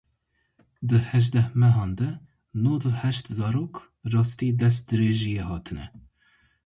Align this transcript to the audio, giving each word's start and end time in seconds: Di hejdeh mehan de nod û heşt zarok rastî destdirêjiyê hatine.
Di 0.87 0.97
hejdeh 1.09 1.49
mehan 1.61 1.91
de 1.99 2.09
nod 2.63 2.83
û 2.89 2.91
heşt 3.01 3.25
zarok 3.37 3.73
rastî 4.13 4.49
destdirêjiyê 4.59 5.43
hatine. 5.51 5.85